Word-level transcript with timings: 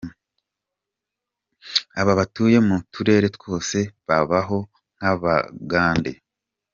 Aba 1.99 2.13
batuye 2.19 2.57
mu 2.67 2.77
turere 2.93 3.27
twose 3.37 3.77
babaho 4.07 4.57
nk’abangande. 4.97 6.11